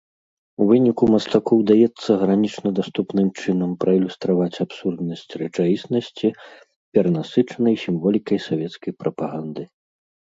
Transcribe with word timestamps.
У 0.63 0.65
выніку 0.69 1.03
мастаку 1.15 1.53
ўдаецца 1.57 2.09
гранічна 2.21 2.69
даступным 2.79 3.27
чынам 3.43 3.75
праілюстраваць 3.85 4.61
абсурднасць 4.65 5.31
рэчаіснасці, 5.43 6.27
перанасычанай 6.97 7.75
сімволікай 7.87 8.37
савецкай 8.51 8.91
прапаганды. 9.05 9.63